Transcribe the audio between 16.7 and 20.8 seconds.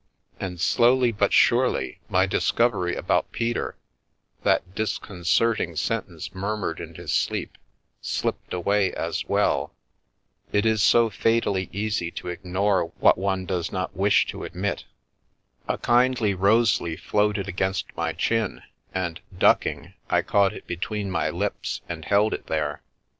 leaf floated against my chin, and, ducking, I caught it